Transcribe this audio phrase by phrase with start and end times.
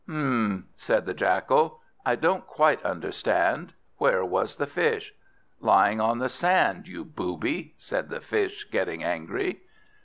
[0.07, 3.75] "Hm," said the Jackal, "I don't quite understand.
[3.97, 5.13] Where was the Fish?"
[5.59, 9.61] "Lying on the sand, you booby," said the Fish, getting angry.